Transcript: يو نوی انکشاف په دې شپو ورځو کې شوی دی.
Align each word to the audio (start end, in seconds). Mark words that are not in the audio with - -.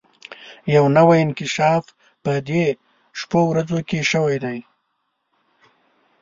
يو 0.75 0.85
نوی 0.95 1.19
انکشاف 1.25 1.83
په 2.23 2.31
دې 2.49 2.65
شپو 3.19 3.39
ورځو 3.51 3.79
کې 3.89 3.99
شوی 4.11 4.37
دی. 4.43 4.59